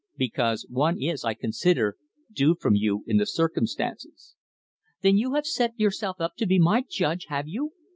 [0.17, 1.95] "Because one is, I consider,
[2.33, 4.35] due from you in the circumstances."
[5.03, 7.73] "Then you have set yourself up to be my judge, have you?"